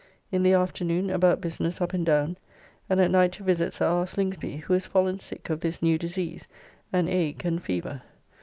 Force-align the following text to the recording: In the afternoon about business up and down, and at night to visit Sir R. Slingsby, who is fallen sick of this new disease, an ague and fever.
In 0.31 0.41
the 0.41 0.53
afternoon 0.53 1.11
about 1.11 1.41
business 1.41 1.79
up 1.79 1.93
and 1.93 2.03
down, 2.03 2.37
and 2.89 2.99
at 2.99 3.11
night 3.11 3.33
to 3.33 3.43
visit 3.43 3.71
Sir 3.71 3.85
R. 3.85 4.07
Slingsby, 4.07 4.55
who 4.61 4.73
is 4.73 4.87
fallen 4.87 5.19
sick 5.19 5.51
of 5.51 5.59
this 5.59 5.79
new 5.83 5.99
disease, 5.99 6.47
an 6.91 7.07
ague 7.07 7.45
and 7.45 7.61
fever. 7.61 8.01